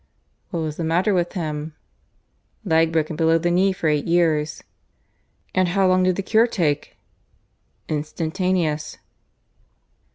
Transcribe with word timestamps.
"What 0.49 0.61
was 0.61 0.77
the 0.77 0.83
matter 0.83 1.13
with 1.13 1.33
him?" 1.33 1.75
"Leg 2.65 2.91
broken 2.91 3.15
below 3.15 3.37
the 3.37 3.51
knee 3.51 3.71
for 3.71 3.87
eight 3.87 4.07
years." 4.07 4.63
"And 5.53 5.67
how 5.67 5.85
long 5.85 6.01
did 6.01 6.15
the 6.15 6.23
cure 6.23 6.47
take?" 6.47 6.97
"Instantaneous." 7.87 8.97